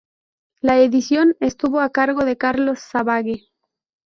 [0.61, 3.49] La edición estuvo a cargo de Carlos Savage.